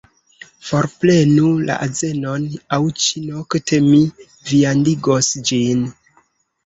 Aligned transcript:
"Forprenu 0.69 1.49
la 1.67 1.75
azenon, 1.87 2.47
aŭ 2.77 2.81
ĉi-nokte 3.03 3.83
mi 3.91 4.03
viandigos 4.51 5.31
ĝin." 5.51 5.89